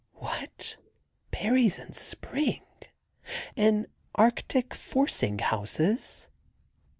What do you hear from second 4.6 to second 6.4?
forcing houses!